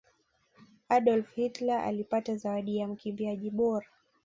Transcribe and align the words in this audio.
adolf 0.89 1.29
hitler 1.35 1.79
alipata 1.83 2.35
zawadi 2.35 2.77
ya 2.77 2.87
mkimbiaji 2.87 3.49
bora 3.49 3.85